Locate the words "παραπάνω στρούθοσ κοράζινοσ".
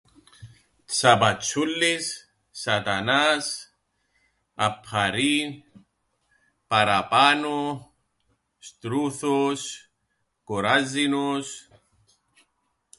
6.67-11.69